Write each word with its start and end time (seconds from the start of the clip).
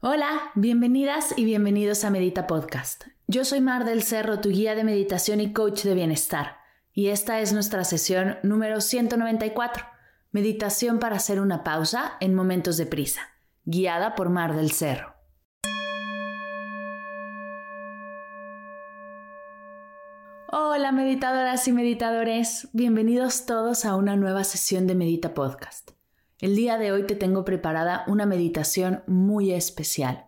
Hola, 0.00 0.52
bienvenidas 0.54 1.36
y 1.36 1.44
bienvenidos 1.44 2.04
a 2.04 2.10
Medita 2.10 2.46
Podcast. 2.46 3.06
Yo 3.26 3.44
soy 3.44 3.60
Mar 3.60 3.84
del 3.84 4.04
Cerro, 4.04 4.38
tu 4.38 4.50
guía 4.50 4.76
de 4.76 4.84
meditación 4.84 5.40
y 5.40 5.52
coach 5.52 5.82
de 5.82 5.94
bienestar, 5.94 6.58
y 6.92 7.08
esta 7.08 7.40
es 7.40 7.52
nuestra 7.52 7.82
sesión 7.82 8.38
número 8.44 8.80
194, 8.80 9.84
Meditación 10.30 11.00
para 11.00 11.16
hacer 11.16 11.40
una 11.40 11.64
pausa 11.64 12.12
en 12.20 12.36
momentos 12.36 12.76
de 12.76 12.86
prisa, 12.86 13.22
guiada 13.64 14.14
por 14.14 14.28
Mar 14.28 14.54
del 14.54 14.70
Cerro. 14.70 15.16
Hola 20.46 20.92
meditadoras 20.92 21.66
y 21.66 21.72
meditadores, 21.72 22.68
bienvenidos 22.72 23.46
todos 23.46 23.84
a 23.84 23.96
una 23.96 24.14
nueva 24.14 24.44
sesión 24.44 24.86
de 24.86 24.94
Medita 24.94 25.34
Podcast. 25.34 25.97
El 26.40 26.54
día 26.54 26.78
de 26.78 26.92
hoy 26.92 27.04
te 27.04 27.16
tengo 27.16 27.44
preparada 27.44 28.04
una 28.06 28.24
meditación 28.24 29.02
muy 29.08 29.50
especial. 29.50 30.26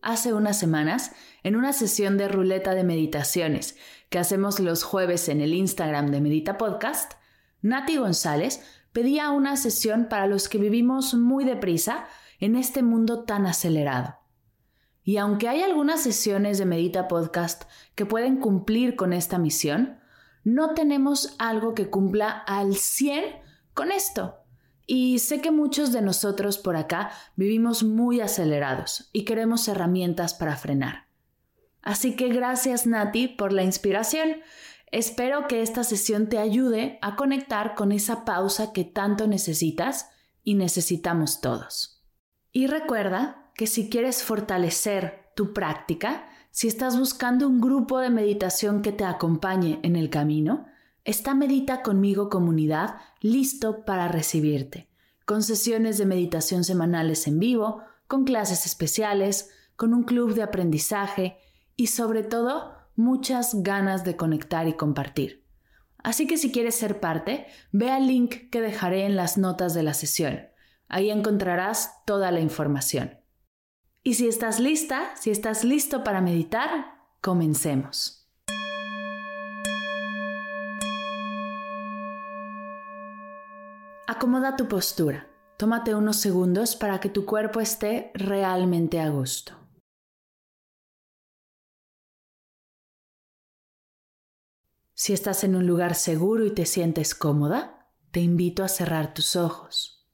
Hace 0.00 0.32
unas 0.32 0.58
semanas, 0.58 1.12
en 1.42 1.56
una 1.56 1.74
sesión 1.74 2.16
de 2.16 2.26
ruleta 2.26 2.74
de 2.74 2.84
meditaciones 2.84 3.76
que 4.08 4.18
hacemos 4.18 4.60
los 4.60 4.82
jueves 4.82 5.28
en 5.28 5.42
el 5.42 5.52
Instagram 5.52 6.10
de 6.10 6.22
Medita 6.22 6.56
Podcast, 6.56 7.14
Nati 7.60 7.98
González 7.98 8.62
pedía 8.92 9.28
una 9.28 9.58
sesión 9.58 10.08
para 10.08 10.26
los 10.26 10.48
que 10.48 10.56
vivimos 10.56 11.12
muy 11.12 11.44
deprisa 11.44 12.06
en 12.40 12.56
este 12.56 12.82
mundo 12.82 13.24
tan 13.24 13.44
acelerado. 13.44 14.16
Y 15.02 15.18
aunque 15.18 15.48
hay 15.48 15.60
algunas 15.60 16.02
sesiones 16.02 16.56
de 16.56 16.64
Medita 16.64 17.08
Podcast 17.08 17.64
que 17.94 18.06
pueden 18.06 18.38
cumplir 18.38 18.96
con 18.96 19.12
esta 19.12 19.36
misión, 19.36 19.98
no 20.44 20.72
tenemos 20.72 21.36
algo 21.38 21.74
que 21.74 21.90
cumpla 21.90 22.30
al 22.30 22.76
100 22.76 23.22
con 23.74 23.92
esto. 23.92 24.45
Y 24.86 25.18
sé 25.18 25.40
que 25.40 25.50
muchos 25.50 25.92
de 25.92 26.00
nosotros 26.00 26.58
por 26.58 26.76
acá 26.76 27.10
vivimos 27.34 27.82
muy 27.82 28.20
acelerados 28.20 29.10
y 29.12 29.24
queremos 29.24 29.66
herramientas 29.66 30.34
para 30.34 30.56
frenar. 30.56 31.06
Así 31.82 32.16
que 32.16 32.28
gracias 32.28 32.86
Nati 32.86 33.28
por 33.28 33.52
la 33.52 33.64
inspiración. 33.64 34.36
Espero 34.92 35.48
que 35.48 35.62
esta 35.62 35.82
sesión 35.82 36.28
te 36.28 36.38
ayude 36.38 36.98
a 37.02 37.16
conectar 37.16 37.74
con 37.74 37.90
esa 37.90 38.24
pausa 38.24 38.72
que 38.72 38.84
tanto 38.84 39.26
necesitas 39.26 40.08
y 40.44 40.54
necesitamos 40.54 41.40
todos. 41.40 42.04
Y 42.52 42.68
recuerda 42.68 43.50
que 43.54 43.66
si 43.66 43.90
quieres 43.90 44.22
fortalecer 44.22 45.30
tu 45.34 45.52
práctica, 45.52 46.28
si 46.50 46.68
estás 46.68 46.98
buscando 46.98 47.48
un 47.48 47.60
grupo 47.60 47.98
de 47.98 48.10
meditación 48.10 48.80
que 48.80 48.92
te 48.92 49.04
acompañe 49.04 49.80
en 49.82 49.96
el 49.96 50.08
camino, 50.08 50.66
Está 51.06 51.34
Medita 51.34 51.82
conmigo 51.82 52.28
comunidad 52.28 52.96
listo 53.20 53.84
para 53.84 54.08
recibirte, 54.08 54.88
con 55.24 55.44
sesiones 55.44 55.98
de 55.98 56.04
meditación 56.04 56.64
semanales 56.64 57.28
en 57.28 57.38
vivo, 57.38 57.80
con 58.08 58.24
clases 58.24 58.66
especiales, 58.66 59.52
con 59.76 59.94
un 59.94 60.02
club 60.02 60.34
de 60.34 60.42
aprendizaje 60.42 61.38
y 61.76 61.86
sobre 61.86 62.24
todo 62.24 62.74
muchas 62.96 63.62
ganas 63.62 64.02
de 64.02 64.16
conectar 64.16 64.66
y 64.66 64.72
compartir. 64.72 65.44
Así 66.02 66.26
que 66.26 66.38
si 66.38 66.50
quieres 66.50 66.74
ser 66.74 66.98
parte, 66.98 67.46
ve 67.70 67.92
al 67.92 68.08
link 68.08 68.50
que 68.50 68.60
dejaré 68.60 69.04
en 69.04 69.14
las 69.14 69.38
notas 69.38 69.74
de 69.74 69.84
la 69.84 69.94
sesión. 69.94 70.40
Ahí 70.88 71.10
encontrarás 71.10 72.04
toda 72.04 72.32
la 72.32 72.40
información. 72.40 73.16
Y 74.02 74.14
si 74.14 74.26
estás 74.26 74.58
lista, 74.58 75.14
si 75.14 75.30
estás 75.30 75.62
listo 75.62 76.02
para 76.02 76.20
meditar, 76.20 76.96
comencemos. 77.20 78.25
Acomoda 84.16 84.56
tu 84.56 84.66
postura. 84.66 85.28
Tómate 85.58 85.94
unos 85.94 86.16
segundos 86.16 86.74
para 86.74 87.00
que 87.00 87.10
tu 87.10 87.26
cuerpo 87.26 87.60
esté 87.60 88.12
realmente 88.14 88.98
a 88.98 89.10
gusto. 89.10 89.52
Si 94.94 95.12
estás 95.12 95.44
en 95.44 95.54
un 95.54 95.66
lugar 95.66 95.94
seguro 95.94 96.46
y 96.46 96.54
te 96.54 96.64
sientes 96.64 97.14
cómoda, 97.14 97.90
te 98.10 98.20
invito 98.20 98.64
a 98.64 98.68
cerrar 98.68 99.12
tus 99.12 99.36
ojos. 99.36 100.08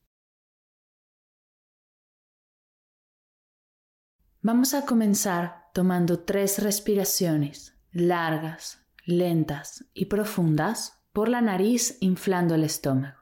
Vamos 4.40 4.74
a 4.74 4.84
comenzar 4.84 5.70
tomando 5.72 6.24
tres 6.24 6.60
respiraciones 6.60 7.78
largas, 7.92 8.84
lentas 9.04 9.84
y 9.94 10.06
profundas 10.06 11.04
por 11.12 11.28
la 11.28 11.40
nariz 11.40 11.98
inflando 12.00 12.56
el 12.56 12.64
estómago. 12.64 13.21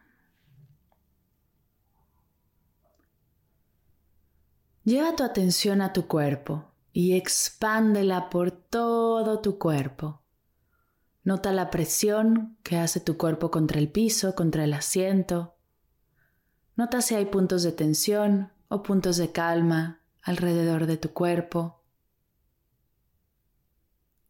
Lleva 4.83 5.15
tu 5.15 5.23
atención 5.23 5.81
a 5.81 5.93
tu 5.93 6.07
cuerpo 6.07 6.65
y 6.91 7.13
expándela 7.13 8.31
por 8.31 8.49
todo 8.49 9.39
tu 9.39 9.59
cuerpo. 9.59 10.21
Nota 11.23 11.51
la 11.51 11.69
presión 11.69 12.57
que 12.63 12.77
hace 12.77 12.99
tu 12.99 13.15
cuerpo 13.15 13.51
contra 13.51 13.77
el 13.77 13.91
piso, 13.91 14.33
contra 14.33 14.63
el 14.63 14.73
asiento. 14.73 15.55
Nota 16.75 17.01
si 17.01 17.13
hay 17.13 17.25
puntos 17.25 17.61
de 17.61 17.73
tensión 17.73 18.51
o 18.69 18.81
puntos 18.81 19.17
de 19.17 19.31
calma 19.31 20.01
alrededor 20.23 20.87
de 20.87 20.97
tu 20.97 21.13
cuerpo. 21.13 21.83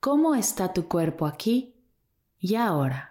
¿Cómo 0.01 0.35
está 0.35 0.73
tu 0.73 0.89
cuerpo 0.89 1.27
aquí 1.27 1.75
y 2.39 2.55
ahora? 2.55 3.10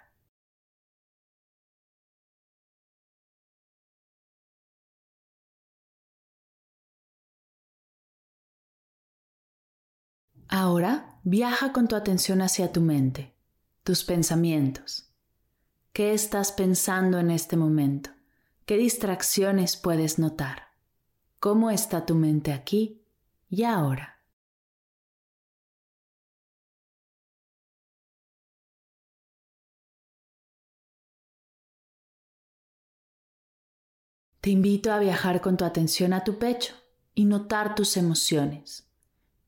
Ahora 10.52 11.20
viaja 11.22 11.72
con 11.72 11.86
tu 11.86 11.94
atención 11.94 12.42
hacia 12.42 12.72
tu 12.72 12.80
mente, 12.80 13.36
tus 13.84 14.02
pensamientos. 14.02 15.08
¿Qué 15.92 16.12
estás 16.12 16.50
pensando 16.50 17.20
en 17.20 17.30
este 17.30 17.56
momento? 17.56 18.10
¿Qué 18.66 18.76
distracciones 18.76 19.76
puedes 19.76 20.18
notar? 20.18 20.72
¿Cómo 21.38 21.70
está 21.70 22.04
tu 22.04 22.16
mente 22.16 22.52
aquí 22.52 23.00
y 23.48 23.62
ahora? 23.62 24.24
Te 34.40 34.50
invito 34.50 34.92
a 34.92 34.98
viajar 34.98 35.40
con 35.40 35.56
tu 35.56 35.64
atención 35.64 36.12
a 36.12 36.24
tu 36.24 36.40
pecho 36.40 36.74
y 37.14 37.26
notar 37.26 37.76
tus 37.76 37.96
emociones. 37.96 38.89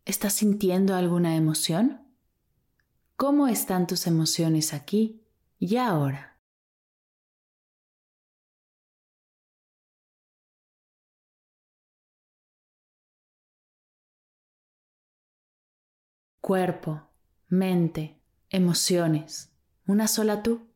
¿Estás 0.05 0.33
sintiendo 0.33 0.97
alguna 0.97 1.37
emoción? 1.37 2.09
¿Cómo 3.15 3.47
están 3.47 3.87
tus 3.87 4.09
emociones 4.09 4.75
aquí 4.75 5.23
y 5.61 5.77
ahora? 5.77 6.41
Cuerpo, 16.41 17.09
mente, 17.47 18.21
emociones, 18.51 19.53
una 19.87 20.09
sola 20.09 20.43
tú. 20.43 20.67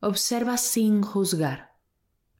Observa 0.00 0.58
sin 0.58 1.00
juzgar 1.00 1.78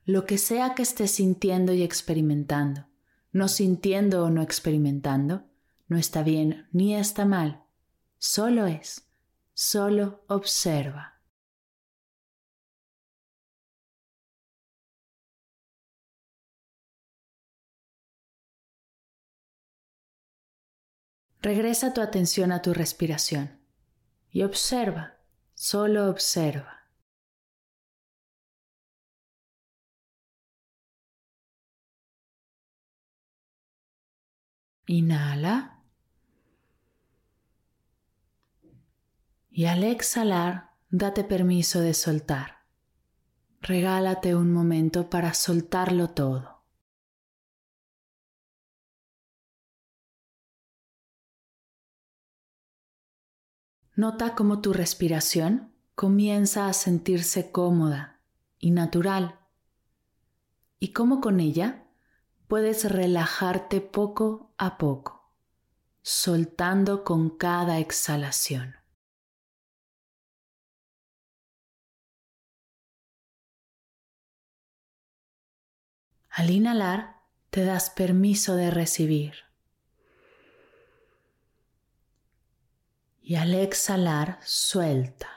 lo 0.05 0.27
que 0.27 0.37
sea 0.37 0.75
que 0.75 0.83
estés 0.83 1.13
sintiendo 1.13 1.73
y 1.73 1.83
experimentando, 1.83 2.89
no 3.33 3.49
sintiendo 3.49 4.25
o 4.25 4.29
no 4.29 4.43
experimentando 4.43 5.50
No 5.91 5.99
está 5.99 6.23
bien 6.23 6.69
ni 6.71 6.95
está 6.95 7.25
mal, 7.25 7.65
solo 8.17 8.67
es, 8.67 9.11
solo 9.55 10.25
observa. 10.29 11.21
Regresa 21.43 21.93
tu 21.93 22.01
atención 22.01 22.53
a 22.53 22.63
tu 22.63 22.73
respiración 22.73 23.59
y 24.31 24.45
observa, 24.45 25.17
solo 25.55 26.09
observa. 26.09 26.87
Inhala. 34.87 35.80
Y 39.61 39.67
al 39.67 39.85
exhalar, 39.85 40.71
date 40.89 41.23
permiso 41.23 41.83
de 41.83 41.93
soltar. 41.93 42.65
Regálate 43.61 44.35
un 44.35 44.55
momento 44.55 45.11
para 45.11 45.35
soltarlo 45.35 46.09
todo. 46.09 46.63
Nota 53.95 54.35
cómo 54.35 54.63
tu 54.63 54.73
respiración 54.73 55.75
comienza 55.95 56.67
a 56.67 56.73
sentirse 56.73 57.53
cómoda 57.53 58.19
y 58.59 58.71
natural 58.71 59.41
y 60.79 60.95
cómo 60.95 61.21
con 61.21 61.39
ella 61.39 61.87
puedes 62.49 62.91
relajarte 62.91 63.83
poco 63.83 64.55
a 64.57 64.79
poco, 64.79 65.35
soltando 66.01 67.05
con 67.05 67.37
cada 67.37 67.79
exhalación. 67.79 68.80
Al 76.41 76.49
inhalar, 76.49 77.21
te 77.51 77.67
das 77.67 77.91
permiso 77.91 78.57
de 78.57 78.71
recibir. 78.71 79.35
y 83.21 83.35
al 83.35 83.53
exhalar 83.53 84.41
suelta. 84.43 85.29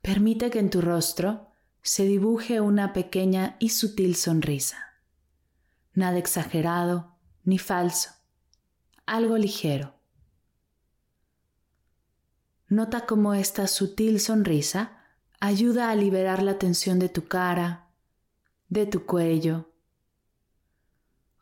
Permite 0.00 0.48
que 0.48 0.60
en 0.60 0.70
tu 0.70 0.80
rostro 0.80 1.52
se 1.82 2.04
dibuje 2.04 2.62
una 2.62 2.94
pequeña 2.94 3.56
y 3.60 3.68
sutil 3.68 4.16
sonrisa. 4.16 4.94
Nada 5.92 6.16
exagerado 6.16 7.18
ni 7.44 7.58
falso, 7.58 8.12
algo 9.04 9.36
ligero. 9.36 10.00
Nota 12.68 13.04
cómo 13.04 13.34
esta 13.34 13.66
sutil 13.66 14.20
sonrisa 14.20 14.97
ayuda 15.40 15.90
a 15.90 15.94
liberar 15.94 16.42
la 16.42 16.58
tensión 16.58 16.98
de 16.98 17.08
tu 17.08 17.26
cara, 17.28 17.88
de 18.68 18.86
tu 18.86 19.06
cuello, 19.06 19.68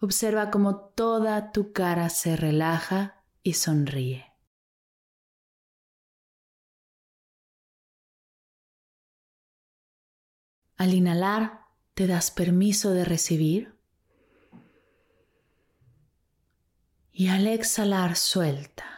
Observa 0.00 0.50
cómo 0.50 0.76
toda 0.76 1.52
tu 1.52 1.72
cara 1.72 2.10
se 2.10 2.37
relaja 2.37 3.22
y 3.43 3.54
sonríe. 3.54 4.26
Al 10.76 10.92
inhalar, 10.92 11.62
te 11.94 12.06
das 12.06 12.31
permiso 12.31 12.90
de 12.90 13.06
recibir. 13.06 13.75
Y 17.10 17.28
al 17.28 17.46
exhalar, 17.46 18.16
suelta. 18.16 18.95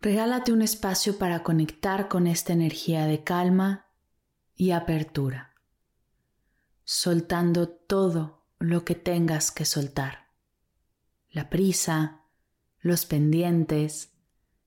Regálate 0.00 0.52
un 0.52 0.62
espacio 0.62 1.18
para 1.18 1.42
conectar 1.42 2.08
con 2.08 2.28
esta 2.28 2.52
energía 2.52 3.06
de 3.06 3.24
calma 3.24 3.86
y 4.54 4.70
apertura, 4.70 5.56
soltando 6.84 7.68
todo 7.68 8.46
lo 8.60 8.84
que 8.84 8.94
tengas 8.94 9.50
que 9.50 9.64
soltar. 9.64 10.28
La 11.30 11.50
prisa, 11.50 12.22
los 12.78 13.06
pendientes, 13.06 14.12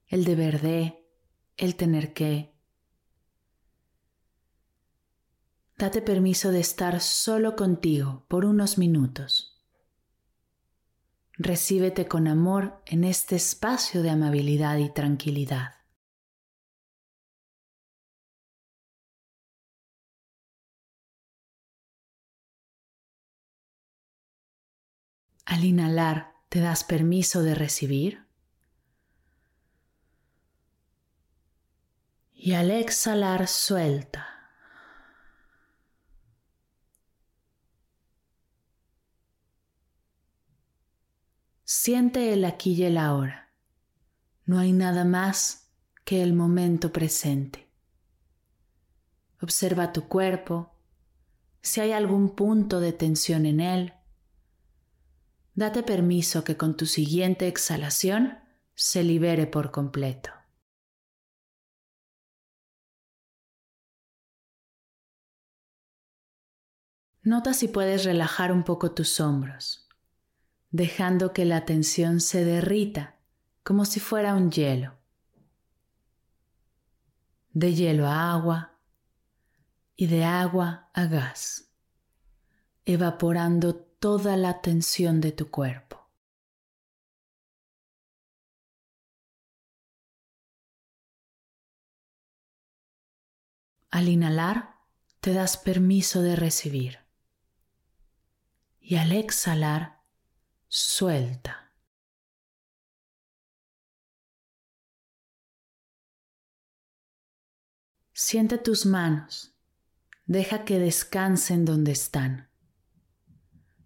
el 0.07 0.25
deber 0.25 0.59
de, 0.59 1.07
el 1.55 1.77
tener 1.77 2.13
que. 2.13 2.53
Date 5.77 6.01
permiso 6.01 6.51
de 6.51 6.59
estar 6.59 6.99
solo 6.99 7.55
contigo 7.55 8.25
por 8.27 8.43
unos 8.43 8.77
minutos 8.77 9.50
recíbete 11.43 12.07
con 12.07 12.27
amor 12.27 12.81
en 12.85 13.03
este 13.03 13.35
espacio 13.35 14.01
de 14.01 14.09
amabilidad 14.09 14.77
y 14.77 14.89
tranquilidad. 14.89 15.75
Al 25.45 25.63
inhalar, 25.65 26.33
¿te 26.49 26.59
das 26.59 26.83
permiso 26.83 27.43
de 27.43 27.55
recibir? 27.55 28.25
Y 32.33 32.53
al 32.53 32.71
exhalar, 32.71 33.47
suelta. 33.47 34.40
Siente 41.83 42.31
el 42.31 42.45
aquí 42.45 42.73
y 42.73 42.83
el 42.83 42.95
ahora. 42.95 43.55
No 44.45 44.59
hay 44.59 44.71
nada 44.71 45.03
más 45.03 45.73
que 46.05 46.21
el 46.21 46.31
momento 46.31 46.93
presente. 46.93 47.71
Observa 49.41 49.91
tu 49.91 50.07
cuerpo, 50.07 50.75
si 51.63 51.81
hay 51.81 51.91
algún 51.91 52.35
punto 52.35 52.79
de 52.81 52.93
tensión 52.93 53.47
en 53.47 53.61
él. 53.61 53.93
Date 55.55 55.81
permiso 55.81 56.43
que 56.43 56.55
con 56.55 56.77
tu 56.77 56.85
siguiente 56.85 57.47
exhalación 57.47 58.37
se 58.75 59.01
libere 59.01 59.47
por 59.47 59.71
completo. 59.71 60.29
Nota 67.23 67.55
si 67.55 67.67
puedes 67.69 68.03
relajar 68.03 68.51
un 68.51 68.63
poco 68.63 68.91
tus 68.91 69.19
hombros 69.19 69.87
dejando 70.71 71.33
que 71.33 71.45
la 71.45 71.65
tensión 71.65 72.21
se 72.21 72.45
derrita 72.45 73.17
como 73.63 73.85
si 73.85 73.99
fuera 73.99 74.33
un 74.33 74.51
hielo. 74.51 74.97
De 77.53 77.75
hielo 77.75 78.07
a 78.07 78.31
agua 78.31 78.79
y 79.95 80.07
de 80.07 80.23
agua 80.23 80.89
a 80.93 81.05
gas, 81.05 81.69
evaporando 82.85 83.75
toda 83.75 84.37
la 84.37 84.61
tensión 84.61 85.19
de 85.19 85.33
tu 85.33 85.51
cuerpo. 85.51 86.09
Al 93.91 94.07
inhalar, 94.07 94.77
te 95.19 95.33
das 95.33 95.57
permiso 95.57 96.21
de 96.21 96.37
recibir. 96.37 96.99
Y 98.79 98.95
al 98.95 99.11
exhalar, 99.11 100.00
suelta. 100.73 101.73
Siente 108.13 108.57
tus 108.57 108.85
manos, 108.85 109.53
deja 110.25 110.63
que 110.63 110.79
descansen 110.79 111.65
donde 111.65 111.91
están. 111.91 112.49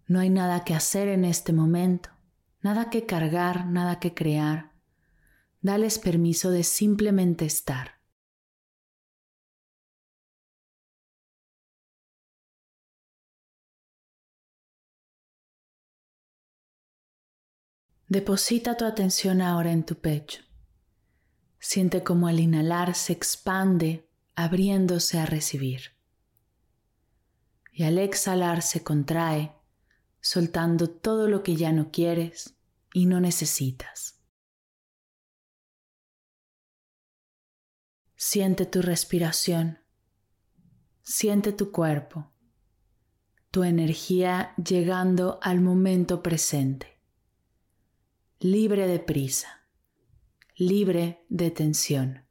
No 0.06 0.20
hay 0.20 0.30
nada 0.30 0.62
que 0.62 0.74
hacer 0.74 1.08
en 1.08 1.24
este 1.24 1.52
momento, 1.52 2.10
nada 2.60 2.88
que 2.88 3.04
cargar, 3.04 3.66
nada 3.66 3.98
que 3.98 4.14
crear. 4.14 4.72
Dales 5.60 5.98
permiso 5.98 6.52
de 6.52 6.62
simplemente 6.62 7.46
estar. 7.46 7.95
Deposita 18.08 18.76
tu 18.76 18.84
atención 18.84 19.40
ahora 19.40 19.72
en 19.72 19.84
tu 19.84 19.96
pecho. 19.96 20.42
Siente 21.58 22.04
como 22.04 22.28
al 22.28 22.38
inhalar 22.38 22.94
se 22.94 23.12
expande, 23.12 24.08
abriéndose 24.36 25.18
a 25.18 25.26
recibir. 25.26 25.96
Y 27.72 27.82
al 27.82 27.98
exhalar 27.98 28.62
se 28.62 28.84
contrae, 28.84 29.56
soltando 30.20 30.88
todo 30.88 31.26
lo 31.26 31.42
que 31.42 31.56
ya 31.56 31.72
no 31.72 31.90
quieres 31.90 32.54
y 32.92 33.06
no 33.06 33.20
necesitas. 33.20 34.22
Siente 38.14 38.66
tu 38.66 38.82
respiración, 38.82 39.80
siente 41.02 41.52
tu 41.52 41.72
cuerpo, 41.72 42.32
tu 43.50 43.64
energía 43.64 44.54
llegando 44.56 45.38
al 45.42 45.60
momento 45.60 46.22
presente, 46.22 46.95
libre 48.38 48.86
de 48.86 48.98
prisa, 48.98 49.66
libre 50.56 51.24
de 51.30 51.50
tensión, 51.50 52.26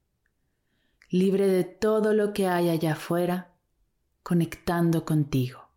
libre 1.10 1.48
de 1.48 1.64
todo 1.64 2.14
lo 2.14 2.32
que 2.32 2.48
hay 2.48 2.70
allá 2.70 2.94
afuera, 2.94 3.56
conectando 4.22 5.04
contigo. 5.04 5.68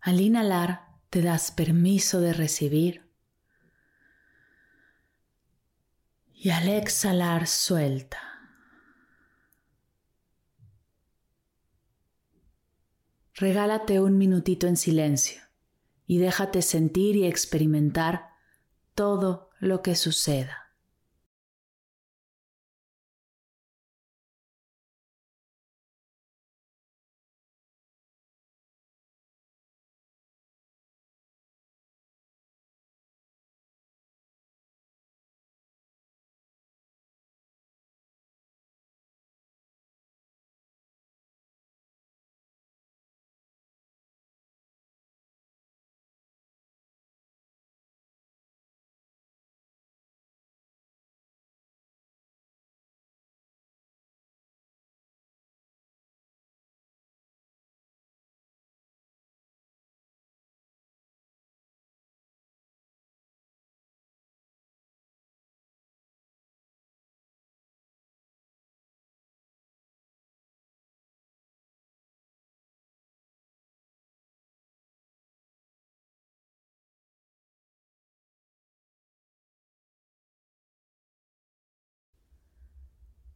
Al 0.00 0.20
inhalar, 0.20 0.98
te 1.08 1.22
das 1.22 1.50
permiso 1.50 2.20
de 2.20 2.34
recibir. 2.34 3.08
Y 6.34 6.50
al 6.50 6.68
exhalar, 6.68 7.46
suelta. 7.46 8.31
Regálate 13.42 13.98
un 13.98 14.18
minutito 14.18 14.68
en 14.68 14.76
silencio 14.76 15.42
y 16.06 16.18
déjate 16.18 16.62
sentir 16.62 17.16
y 17.16 17.26
experimentar 17.26 18.28
todo 18.94 19.50
lo 19.58 19.82
que 19.82 19.96
suceda. 19.96 20.61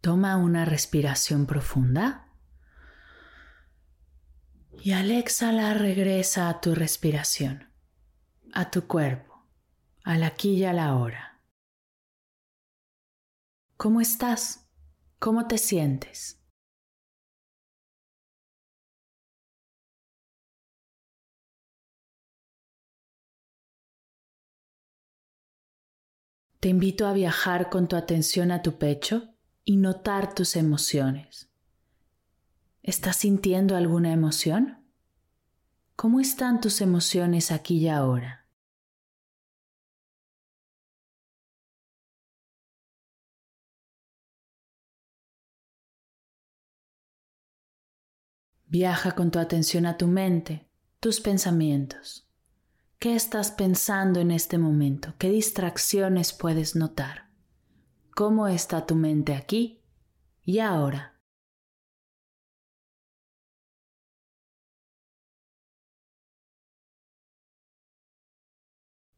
Toma 0.06 0.36
una 0.36 0.64
respiración 0.64 1.46
profunda 1.46 2.28
y 4.80 4.92
al 4.92 5.10
exhalar 5.10 5.80
regresa 5.80 6.48
a 6.48 6.60
tu 6.60 6.76
respiración, 6.76 7.72
a 8.52 8.70
tu 8.70 8.86
cuerpo, 8.86 9.44
al 10.04 10.22
aquí 10.22 10.58
y 10.58 10.64
a 10.64 10.72
la 10.72 10.94
hora. 10.94 11.42
¿Cómo 13.76 14.00
estás? 14.00 14.70
¿Cómo 15.18 15.48
te 15.48 15.58
sientes? 15.58 16.40
Te 26.60 26.68
invito 26.68 27.08
a 27.08 27.12
viajar 27.12 27.70
con 27.70 27.88
tu 27.88 27.96
atención 27.96 28.52
a 28.52 28.62
tu 28.62 28.78
pecho 28.78 29.35
y 29.68 29.76
notar 29.78 30.32
tus 30.32 30.54
emociones. 30.54 31.50
¿Estás 32.84 33.16
sintiendo 33.16 33.76
alguna 33.76 34.12
emoción? 34.12 34.78
¿Cómo 35.96 36.20
están 36.20 36.60
tus 36.60 36.80
emociones 36.80 37.50
aquí 37.50 37.78
y 37.78 37.88
ahora? 37.88 38.46
Viaja 48.66 49.16
con 49.16 49.32
tu 49.32 49.40
atención 49.40 49.84
a 49.86 49.96
tu 49.96 50.06
mente, 50.06 50.68
tus 51.00 51.20
pensamientos. 51.20 52.28
¿Qué 53.00 53.16
estás 53.16 53.50
pensando 53.50 54.20
en 54.20 54.30
este 54.30 54.58
momento? 54.58 55.14
¿Qué 55.18 55.28
distracciones 55.28 56.32
puedes 56.32 56.76
notar? 56.76 57.25
Cómo 58.16 58.48
está 58.48 58.86
tu 58.86 58.94
mente 58.94 59.34
aquí 59.34 59.82
y 60.42 60.60
ahora. 60.60 61.20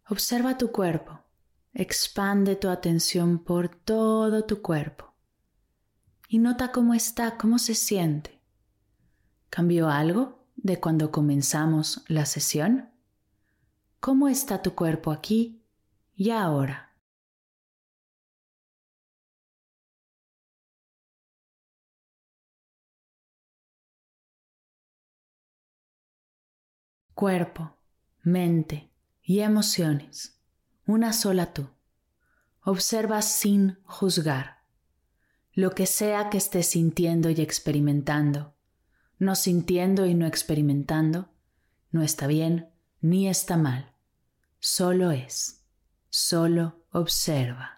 Observa 0.09 0.59
tu 0.59 0.73
cuerpo. 0.73 1.21
Expande 1.73 2.57
tu 2.57 2.69
atención 2.69 3.39
por 3.45 3.69
todo 3.69 4.45
tu 4.47 4.63
cuerpo. 4.63 5.15
Y 6.29 6.39
nota 6.39 6.73
cómo 6.73 6.93
está, 6.93 7.39
cómo 7.39 7.61
se 7.61 7.77
siente. 7.77 8.43
¿Cambió 9.49 9.91
algo 9.91 10.45
de 10.57 10.81
cuando 10.81 11.13
comenzamos 11.13 12.03
la 12.09 12.27
sesión? 12.27 12.91
¿Cómo 14.01 14.29
está 14.29 14.61
tu 14.61 14.75
cuerpo 14.75 15.13
aquí 15.13 15.63
y 16.17 16.31
ahora? 16.31 16.88
Cuerpo, 27.19 27.75
mente 28.23 28.93
y 29.25 29.41
emociones, 29.41 30.39
una 30.87 31.13
sola 31.13 31.53
tú. 31.53 31.69
Observa 32.63 33.23
sin 33.23 33.77
juzgar 33.83 34.59
lo 35.53 35.73
que 35.73 35.87
sea 35.87 36.31
que 36.31 36.39
estés 36.39 36.69
sintiendo 36.69 37.29
y 37.29 37.41
experimentando. 37.41 38.55
No 39.19 39.35
sintiendo 39.35 40.07
y 40.07 40.15
no 40.15 40.29
experimentando, 40.29 41.29
no 41.91 42.05
está 42.05 42.29
bien 42.29 42.69
ni 43.01 43.29
está 43.29 43.57
mal, 43.57 43.91
solo 44.61 45.11
es, 45.11 45.65
solo 46.11 46.85
observa. 46.93 47.78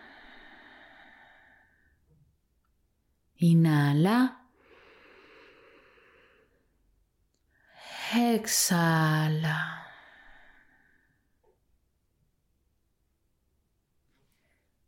Inhala. 3.41 4.45
Exhala. 8.13 9.87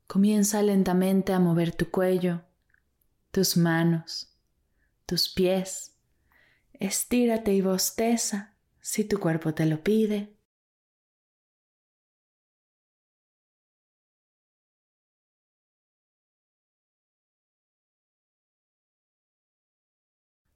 Comienza 0.05 0.61
lentamente 0.61 1.33
a 1.33 1.39
mover 1.39 1.75
tu 1.75 1.89
cuello, 1.89 2.43
tus 3.31 3.57
manos, 3.57 4.37
tus 5.07 5.29
pies. 5.29 5.95
Estírate 6.73 7.53
y 7.53 7.61
bosteza 7.61 8.53
si 8.79 9.03
tu 9.03 9.19
cuerpo 9.19 9.55
te 9.55 9.65
lo 9.65 9.81
pide. 9.81 10.32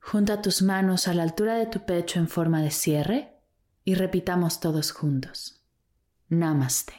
Junta 0.09 0.41
tus 0.41 0.61
manos 0.61 1.09
a 1.09 1.13
la 1.13 1.23
altura 1.23 1.55
de 1.55 1.65
tu 1.65 1.85
pecho 1.85 2.17
en 2.17 2.29
forma 2.29 2.61
de 2.61 2.71
cierre 2.71 3.33
y 3.83 3.95
repitamos 3.95 4.61
todos 4.61 4.93
juntos. 4.93 5.61
Namaste. 6.29 6.93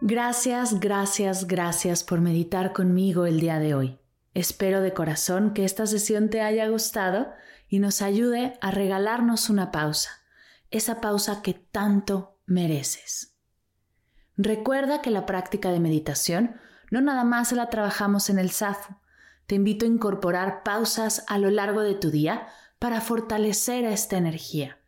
Gracias, 0.00 0.78
gracias, 0.78 1.48
gracias 1.48 2.04
por 2.04 2.20
meditar 2.20 2.72
conmigo 2.72 3.26
el 3.26 3.40
día 3.40 3.58
de 3.58 3.74
hoy. 3.74 3.98
Espero 4.32 4.80
de 4.80 4.94
corazón 4.94 5.52
que 5.52 5.64
esta 5.64 5.88
sesión 5.88 6.30
te 6.30 6.42
haya 6.42 6.68
gustado 6.68 7.32
y 7.68 7.80
nos 7.80 8.00
ayude 8.00 8.56
a 8.60 8.70
regalarnos 8.70 9.50
una 9.50 9.72
pausa, 9.72 10.10
esa 10.70 11.00
pausa 11.00 11.42
que 11.42 11.54
tanto 11.54 12.38
mereces. 12.46 13.34
Recuerda 14.36 15.02
que 15.02 15.10
la 15.10 15.26
práctica 15.26 15.72
de 15.72 15.80
meditación 15.80 16.60
no 16.90 17.00
nada 17.00 17.24
más 17.24 17.52
la 17.52 17.70
trabajamos 17.70 18.30
en 18.30 18.38
el 18.38 18.50
SAFU. 18.50 18.94
Te 19.46 19.54
invito 19.54 19.84
a 19.84 19.88
incorporar 19.88 20.62
pausas 20.62 21.24
a 21.26 21.38
lo 21.38 21.50
largo 21.50 21.82
de 21.82 21.94
tu 21.94 22.10
día 22.10 22.48
para 22.78 23.00
fortalecer 23.00 23.84
esta 23.84 24.16
energía. 24.16 24.78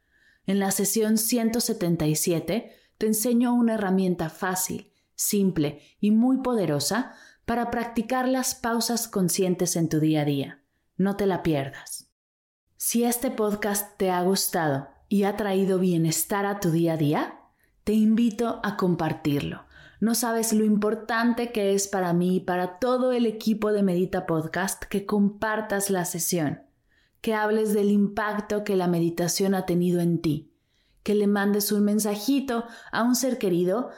En 0.47 0.59
la 0.59 0.71
sesión 0.71 1.19
177 1.19 2.73
te 2.99 3.07
enseño 3.07 3.55
una 3.55 3.75
herramienta 3.75 4.29
fácil, 4.29 4.93
simple 5.15 5.83
y 6.01 6.11
muy 6.11 6.39
poderosa 6.39 7.15
para 7.45 7.71
practicar 7.71 8.29
las 8.29 8.55
pausas 8.55 9.09
conscientes 9.09 9.77
en 9.77 9.89
tu 9.89 10.01
día 10.01 10.23
a 10.23 10.25
día. 10.25 10.63
No 10.97 11.17
te 11.17 11.27
la 11.27 11.43
pierdas. 11.43 12.11
Si 12.77 13.05
este 13.05 13.31
podcast 13.31 13.97
te 13.97 14.11
ha 14.11 14.23
gustado 14.23 14.89
y 15.09 15.25
ha 15.25 15.37
traído 15.37 15.79
bienestar 15.79 16.47
a 16.47 16.59
tu 16.59 16.71
día 16.71 16.95
a 16.95 16.97
día, 16.97 17.41
te 17.85 17.93
invito 17.93 18.61
a 18.63 18.77
compartirlo. 18.77 19.65
No 20.03 20.17
sabes 20.17 20.53
lo 20.53 20.65
importante 20.65 21.53
que 21.53 21.75
es 21.75 21.87
para 21.87 22.13
mí 22.13 22.39
y 22.39 22.41
para 22.41 22.81
todo 22.81 23.13
el 23.13 23.25
equipo 23.25 23.71
de 23.71 23.85
Medita 23.85 24.27
Podcast 24.27 24.83
que 24.83 25.07
compartas 25.07 25.91
la 25.91 26.05
sesión, 26.05 26.61
que 27.21 27.35
hables 27.35 27.73
del 27.73 27.89
impacto 27.89 28.65
que 28.65 28.75
la 28.75 28.89
meditación 28.89 29.55
ha 29.55 29.65
tenido 29.65 30.01
en 30.01 30.21
ti, 30.21 30.51
que 31.05 31.15
le 31.15 31.29
mandes 31.29 31.71
un 31.71 31.85
mensajito 31.85 32.65
a 32.91 33.05
un 33.05 33.15
ser 33.15 33.39
querido 33.39 33.91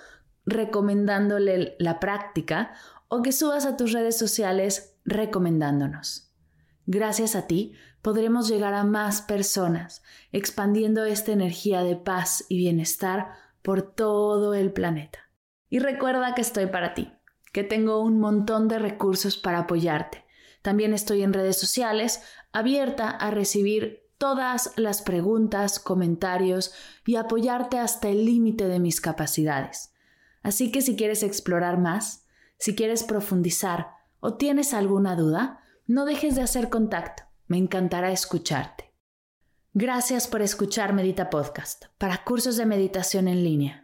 recomendándole 0.44 1.74
la 1.78 2.00
práctica 2.00 2.74
o 3.08 3.22
que 3.22 3.32
subas 3.32 3.64
a 3.64 3.78
tus 3.78 3.92
redes 3.92 4.18
sociales 4.18 4.98
recomendándonos. 5.06 6.30
Gracias 6.84 7.34
a 7.34 7.46
ti 7.46 7.72
podremos 8.02 8.46
llegar 8.46 8.74
a 8.74 8.84
más 8.84 9.22
personas, 9.22 10.02
expandiendo 10.32 11.06
esta 11.06 11.32
energía 11.32 11.82
de 11.82 11.96
paz 11.96 12.44
y 12.50 12.58
bienestar 12.58 13.30
por 13.62 13.80
todo 13.80 14.52
el 14.52 14.70
planeta. 14.70 15.23
Y 15.74 15.80
recuerda 15.80 16.36
que 16.36 16.40
estoy 16.40 16.66
para 16.66 16.94
ti, 16.94 17.12
que 17.52 17.64
tengo 17.64 18.00
un 18.00 18.20
montón 18.20 18.68
de 18.68 18.78
recursos 18.78 19.36
para 19.36 19.58
apoyarte. 19.58 20.24
También 20.62 20.94
estoy 20.94 21.24
en 21.24 21.32
redes 21.32 21.58
sociales, 21.58 22.22
abierta 22.52 23.10
a 23.10 23.32
recibir 23.32 24.08
todas 24.16 24.70
las 24.76 25.02
preguntas, 25.02 25.80
comentarios 25.80 26.72
y 27.04 27.16
apoyarte 27.16 27.80
hasta 27.80 28.08
el 28.08 28.24
límite 28.24 28.68
de 28.68 28.78
mis 28.78 29.00
capacidades. 29.00 29.92
Así 30.44 30.70
que 30.70 30.80
si 30.80 30.94
quieres 30.94 31.24
explorar 31.24 31.76
más, 31.76 32.24
si 32.56 32.76
quieres 32.76 33.02
profundizar 33.02 33.88
o 34.20 34.34
tienes 34.34 34.74
alguna 34.74 35.16
duda, 35.16 35.58
no 35.88 36.04
dejes 36.04 36.36
de 36.36 36.42
hacer 36.42 36.68
contacto. 36.68 37.24
Me 37.48 37.58
encantará 37.58 38.12
escucharte. 38.12 38.94
Gracias 39.72 40.28
por 40.28 40.40
escuchar 40.40 40.92
Medita 40.92 41.30
Podcast 41.30 41.86
para 41.98 42.22
cursos 42.22 42.56
de 42.56 42.64
meditación 42.64 43.26
en 43.26 43.42
línea 43.42 43.83